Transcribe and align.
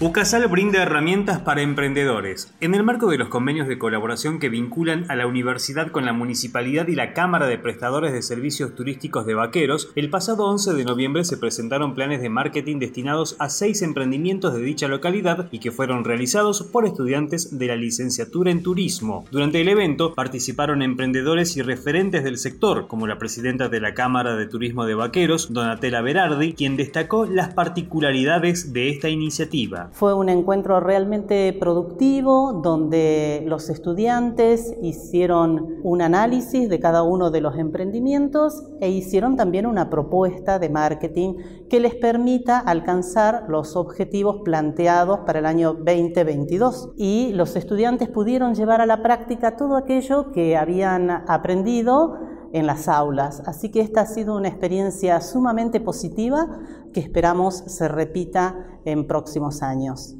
UCASAL 0.00 0.46
brinda 0.46 0.80
herramientas 0.80 1.40
para 1.40 1.60
emprendedores. 1.60 2.54
En 2.60 2.76
el 2.76 2.84
marco 2.84 3.10
de 3.10 3.18
los 3.18 3.26
convenios 3.26 3.66
de 3.66 3.78
colaboración 3.78 4.38
que 4.38 4.48
vinculan 4.48 5.04
a 5.08 5.16
la 5.16 5.26
universidad 5.26 5.90
con 5.90 6.06
la 6.06 6.12
municipalidad 6.12 6.86
y 6.86 6.94
la 6.94 7.14
Cámara 7.14 7.48
de 7.48 7.58
Prestadores 7.58 8.12
de 8.12 8.22
Servicios 8.22 8.76
Turísticos 8.76 9.26
de 9.26 9.34
Vaqueros, 9.34 9.90
el 9.96 10.08
pasado 10.08 10.44
11 10.46 10.74
de 10.74 10.84
noviembre 10.84 11.24
se 11.24 11.36
presentaron 11.36 11.96
planes 11.96 12.22
de 12.22 12.28
marketing 12.28 12.78
destinados 12.78 13.34
a 13.40 13.48
seis 13.48 13.82
emprendimientos 13.82 14.54
de 14.54 14.62
dicha 14.62 14.86
localidad 14.86 15.48
y 15.50 15.58
que 15.58 15.72
fueron 15.72 16.04
realizados 16.04 16.62
por 16.62 16.86
estudiantes 16.86 17.58
de 17.58 17.66
la 17.66 17.74
licenciatura 17.74 18.52
en 18.52 18.62
turismo. 18.62 19.24
Durante 19.32 19.60
el 19.60 19.68
evento 19.68 20.14
participaron 20.14 20.80
emprendedores 20.82 21.56
y 21.56 21.62
referentes 21.62 22.22
del 22.22 22.38
sector, 22.38 22.86
como 22.86 23.08
la 23.08 23.18
presidenta 23.18 23.68
de 23.68 23.80
la 23.80 23.94
Cámara 23.94 24.36
de 24.36 24.46
Turismo 24.46 24.86
de 24.86 24.94
Vaqueros, 24.94 25.52
Donatella 25.52 26.02
Berardi, 26.02 26.52
quien 26.52 26.76
destacó 26.76 27.26
las 27.26 27.52
particularidades 27.52 28.72
de 28.72 28.90
esta 28.90 29.08
iniciativa. 29.08 29.87
Fue 29.92 30.14
un 30.14 30.28
encuentro 30.28 30.80
realmente 30.80 31.56
productivo 31.58 32.60
donde 32.62 33.42
los 33.46 33.68
estudiantes 33.68 34.74
hicieron 34.82 35.78
un 35.82 36.02
análisis 36.02 36.68
de 36.68 36.78
cada 36.78 37.02
uno 37.02 37.30
de 37.30 37.40
los 37.40 37.56
emprendimientos 37.56 38.64
e 38.80 38.90
hicieron 38.90 39.36
también 39.36 39.66
una 39.66 39.90
propuesta 39.90 40.58
de 40.58 40.68
marketing 40.68 41.34
que 41.68 41.80
les 41.80 41.94
permita 41.94 42.58
alcanzar 42.58 43.44
los 43.48 43.76
objetivos 43.76 44.42
planteados 44.44 45.20
para 45.26 45.38
el 45.38 45.46
año 45.46 45.74
2022. 45.74 46.92
Y 46.96 47.32
los 47.32 47.56
estudiantes 47.56 48.08
pudieron 48.08 48.54
llevar 48.54 48.80
a 48.80 48.86
la 48.86 49.02
práctica 49.02 49.56
todo 49.56 49.76
aquello 49.76 50.32
que 50.32 50.56
habían 50.56 51.10
aprendido 51.10 52.16
en 52.52 52.66
las 52.66 52.88
aulas. 52.88 53.42
Así 53.46 53.70
que 53.70 53.80
esta 53.80 54.02
ha 54.02 54.06
sido 54.06 54.36
una 54.36 54.48
experiencia 54.48 55.20
sumamente 55.20 55.80
positiva 55.80 56.46
que 56.92 57.00
esperamos 57.00 57.64
se 57.66 57.88
repita 57.88 58.80
en 58.84 59.06
próximos 59.06 59.62
años. 59.62 60.16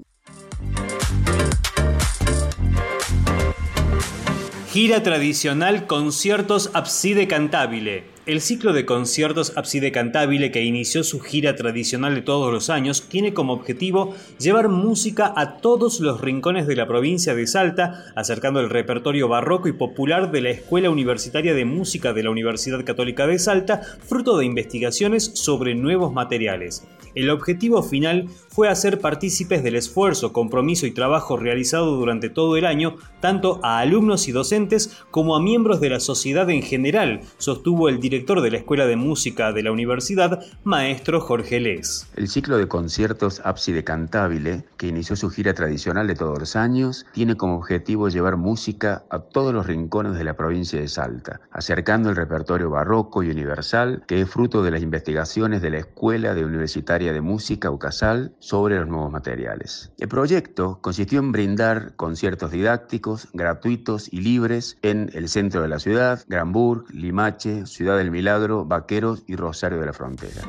Gira 4.70 5.02
tradicional 5.02 5.86
Conciertos 5.86 6.70
Abside 6.74 7.26
Cantabile. 7.26 8.17
El 8.28 8.42
ciclo 8.42 8.74
de 8.74 8.84
conciertos 8.84 9.54
Abside 9.56 9.90
Cantabile, 9.90 10.50
que 10.50 10.62
inició 10.62 11.02
su 11.02 11.18
gira 11.18 11.56
tradicional 11.56 12.14
de 12.14 12.20
todos 12.20 12.52
los 12.52 12.68
años, 12.68 13.08
tiene 13.08 13.32
como 13.32 13.54
objetivo 13.54 14.14
llevar 14.38 14.68
música 14.68 15.32
a 15.34 15.56
todos 15.62 15.98
los 16.00 16.20
rincones 16.20 16.66
de 16.66 16.76
la 16.76 16.86
provincia 16.86 17.34
de 17.34 17.46
Salta, 17.46 18.04
acercando 18.16 18.60
el 18.60 18.68
repertorio 18.68 19.28
barroco 19.28 19.68
y 19.68 19.72
popular 19.72 20.30
de 20.30 20.42
la 20.42 20.50
Escuela 20.50 20.90
Universitaria 20.90 21.54
de 21.54 21.64
Música 21.64 22.12
de 22.12 22.22
la 22.22 22.28
Universidad 22.28 22.84
Católica 22.84 23.26
de 23.26 23.38
Salta, 23.38 23.80
fruto 24.06 24.36
de 24.36 24.44
investigaciones 24.44 25.24
sobre 25.24 25.74
nuevos 25.74 26.12
materiales. 26.12 26.86
El 27.14 27.30
objetivo 27.30 27.82
final 27.82 28.26
fue 28.48 28.68
hacer 28.68 29.00
partícipes 29.00 29.62
del 29.64 29.76
esfuerzo, 29.76 30.34
compromiso 30.34 30.86
y 30.86 30.90
trabajo 30.90 31.38
realizado 31.38 31.96
durante 31.96 32.28
todo 32.28 32.58
el 32.58 32.66
año, 32.66 32.96
tanto 33.20 33.58
a 33.62 33.78
alumnos 33.78 34.28
y 34.28 34.32
docentes 34.32 34.98
como 35.10 35.34
a 35.34 35.40
miembros 35.40 35.80
de 35.80 35.88
la 35.88 36.00
sociedad 36.00 36.50
en 36.50 36.62
general, 36.62 37.20
sostuvo 37.38 37.88
el 37.88 37.98
director 37.98 38.17
de 38.18 38.50
la 38.50 38.58
Escuela 38.58 38.86
de 38.86 38.96
Música 38.96 39.52
de 39.52 39.62
la 39.62 39.70
Universidad, 39.70 40.44
maestro 40.64 41.20
Jorge 41.20 41.60
Les. 41.60 42.10
El 42.16 42.28
ciclo 42.28 42.58
de 42.58 42.66
conciertos 42.66 43.40
Ábside 43.44 43.84
Cantabile, 43.84 44.64
que 44.76 44.88
inició 44.88 45.14
su 45.14 45.30
gira 45.30 45.54
tradicional 45.54 46.08
de 46.08 46.16
todos 46.16 46.38
los 46.38 46.56
años, 46.56 47.06
tiene 47.12 47.36
como 47.36 47.56
objetivo 47.56 48.08
llevar 48.08 48.36
música 48.36 49.04
a 49.08 49.20
todos 49.20 49.54
los 49.54 49.66
rincones 49.66 50.16
de 50.16 50.24
la 50.24 50.36
provincia 50.36 50.80
de 50.80 50.88
Salta, 50.88 51.40
acercando 51.52 52.10
el 52.10 52.16
repertorio 52.16 52.70
barroco 52.70 53.22
y 53.22 53.30
universal 53.30 54.02
que 54.06 54.20
es 54.20 54.28
fruto 54.28 54.62
de 54.62 54.72
las 54.72 54.82
investigaciones 54.82 55.62
de 55.62 55.70
la 55.70 55.78
Escuela 55.78 56.34
de 56.34 56.44
Universitaria 56.44 57.12
de 57.12 57.20
música 57.20 57.70
UCASAL 57.70 58.34
sobre 58.40 58.78
los 58.78 58.88
nuevos 58.88 59.12
materiales. 59.12 59.92
El 59.98 60.08
proyecto 60.08 60.80
consistió 60.82 61.20
en 61.20 61.32
brindar 61.32 61.94
conciertos 61.94 62.50
didácticos, 62.50 63.28
gratuitos 63.32 64.12
y 64.12 64.20
libres 64.20 64.76
en 64.82 65.08
el 65.14 65.28
centro 65.28 65.62
de 65.62 65.68
la 65.68 65.78
ciudad, 65.78 66.24
Granburg, 66.28 66.84
Limache, 66.92 67.64
Ciudad 67.66 67.98
del 68.08 68.12
Milagro, 68.12 68.64
Vaqueros 68.64 69.22
y 69.26 69.36
Rosario 69.36 69.78
de 69.78 69.86
la 69.86 69.92
Frontera. 69.92 70.42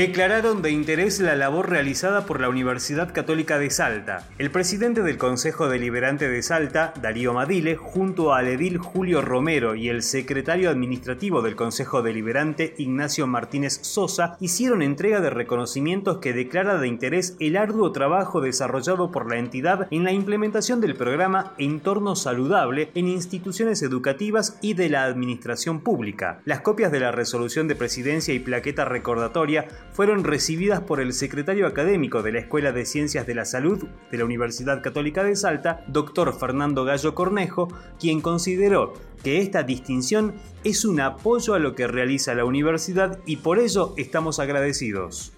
Declararon 0.00 0.62
de 0.62 0.70
interés 0.70 1.20
la 1.20 1.36
labor 1.36 1.68
realizada 1.68 2.24
por 2.24 2.40
la 2.40 2.48
Universidad 2.48 3.12
Católica 3.12 3.58
de 3.58 3.68
Salta. 3.68 4.26
El 4.38 4.50
presidente 4.50 5.02
del 5.02 5.18
Consejo 5.18 5.68
Deliberante 5.68 6.26
de 6.26 6.42
Salta, 6.42 6.94
Darío 7.02 7.34
Madile, 7.34 7.76
junto 7.76 8.32
al 8.32 8.48
edil 8.48 8.78
Julio 8.78 9.20
Romero 9.20 9.74
y 9.74 9.90
el 9.90 10.02
secretario 10.02 10.70
administrativo 10.70 11.42
del 11.42 11.54
Consejo 11.54 12.00
Deliberante, 12.00 12.74
Ignacio 12.78 13.26
Martínez 13.26 13.78
Sosa, 13.82 14.38
hicieron 14.40 14.80
entrega 14.80 15.20
de 15.20 15.28
reconocimientos 15.28 16.16
que 16.16 16.32
declara 16.32 16.78
de 16.78 16.88
interés 16.88 17.36
el 17.38 17.58
arduo 17.58 17.92
trabajo 17.92 18.40
desarrollado 18.40 19.10
por 19.10 19.28
la 19.28 19.36
entidad 19.36 19.86
en 19.90 20.04
la 20.04 20.12
implementación 20.12 20.80
del 20.80 20.96
programa 20.96 21.52
Entorno 21.58 22.16
Saludable 22.16 22.90
en 22.94 23.06
instituciones 23.06 23.82
educativas 23.82 24.56
y 24.62 24.72
de 24.72 24.88
la 24.88 25.04
administración 25.04 25.80
pública. 25.80 26.40
Las 26.46 26.62
copias 26.62 26.90
de 26.90 27.00
la 27.00 27.12
resolución 27.12 27.68
de 27.68 27.76
presidencia 27.76 28.32
y 28.32 28.38
plaqueta 28.38 28.86
recordatoria 28.86 29.68
fueron 29.92 30.24
recibidas 30.24 30.80
por 30.80 31.00
el 31.00 31.12
secretario 31.12 31.66
académico 31.66 32.22
de 32.22 32.32
la 32.32 32.40
Escuela 32.40 32.72
de 32.72 32.84
Ciencias 32.86 33.26
de 33.26 33.34
la 33.34 33.44
Salud 33.44 33.84
de 34.10 34.18
la 34.18 34.24
Universidad 34.24 34.82
Católica 34.82 35.24
de 35.24 35.36
Salta, 35.36 35.84
doctor 35.88 36.38
Fernando 36.38 36.84
Gallo 36.84 37.14
Cornejo, 37.14 37.68
quien 37.98 38.20
consideró 38.20 38.94
que 39.22 39.38
esta 39.38 39.62
distinción 39.62 40.34
es 40.64 40.84
un 40.84 41.00
apoyo 41.00 41.54
a 41.54 41.58
lo 41.58 41.74
que 41.74 41.86
realiza 41.86 42.34
la 42.34 42.44
universidad 42.44 43.18
y 43.26 43.36
por 43.36 43.58
ello 43.58 43.94
estamos 43.96 44.38
agradecidos. 44.38 45.32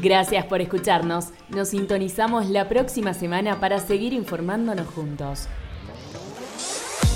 Gracias 0.00 0.44
por 0.46 0.60
escucharnos. 0.60 1.30
Nos 1.48 1.70
sintonizamos 1.70 2.48
la 2.48 2.68
próxima 2.68 3.14
semana 3.14 3.58
para 3.58 3.80
seguir 3.80 4.12
informándonos 4.12 4.86
juntos. 4.86 5.48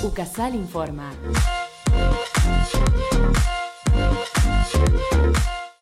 UCASAL 0.03 0.57
informa. 0.57 1.13